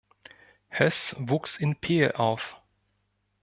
[0.71, 2.59] Hoess wuchs in Pähl auf.